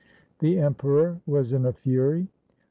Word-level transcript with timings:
The 0.39 0.57
Emperor 0.57 1.21
was 1.27 1.53
in 1.53 1.63
a 1.63 1.73
fury. 1.73 2.27